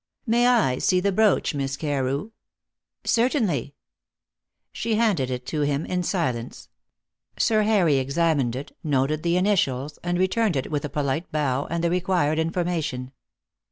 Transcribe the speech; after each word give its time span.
"May 0.25 0.47
I 0.47 0.79
see 0.79 0.99
the 0.99 1.11
brooch, 1.11 1.53
Miss 1.53 1.77
Carew?" 1.77 2.31
"Certainly." 3.05 3.75
She 4.71 4.95
handed 4.95 5.29
it 5.29 5.45
to 5.45 5.61
him 5.61 5.85
in 5.85 6.01
silence. 6.01 6.69
Sir 7.37 7.61
Harry 7.61 7.97
examined 7.97 8.55
it, 8.55 8.75
noted 8.83 9.21
the 9.21 9.37
initials, 9.37 9.99
and 10.03 10.17
returned 10.17 10.55
it 10.55 10.71
with 10.71 10.83
a 10.83 10.89
polite 10.89 11.31
bow 11.31 11.65
and 11.69 11.83
the 11.83 11.91
required 11.91 12.39
information. 12.39 13.11